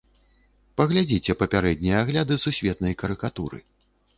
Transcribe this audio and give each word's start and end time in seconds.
Паглядзіце 0.79 1.35
папярэднія 1.43 1.95
агляды 2.07 2.41
сусветнай 2.45 2.93
карыкатуры. 3.03 3.63